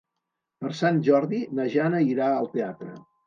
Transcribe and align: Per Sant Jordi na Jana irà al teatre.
Per 0.63 0.71
Sant 0.77 0.97
Jordi 1.09 1.41
na 1.59 1.67
Jana 1.75 2.01
irà 2.13 2.31
al 2.39 2.53
teatre. 2.57 2.99